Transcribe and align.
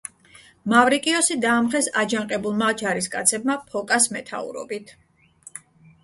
მავრიკიოსი 0.71 1.35
დაამხეს 1.41 1.89
აჯანყებულმა 2.03 2.69
ჯარისკაცებმა 2.79 3.57
ფოკას 3.73 4.07
მეთაურობით. 4.15 4.95